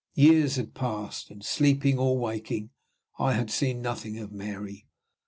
[0.15, 2.71] Years had passed; and, sleeping or waking,
[3.19, 4.87] I had seen nothing of Mary.